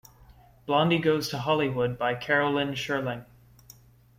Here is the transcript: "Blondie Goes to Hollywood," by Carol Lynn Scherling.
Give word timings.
"Blondie 0.65 0.97
Goes 0.97 1.29
to 1.29 1.37
Hollywood," 1.37 1.99
by 1.99 2.15
Carol 2.15 2.53
Lynn 2.53 2.73
Scherling. 2.73 3.23